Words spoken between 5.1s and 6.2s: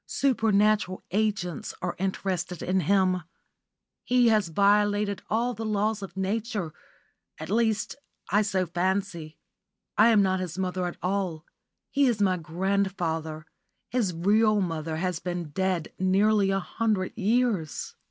all the laws of